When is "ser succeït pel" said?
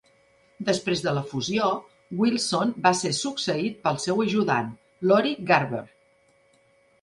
3.01-4.01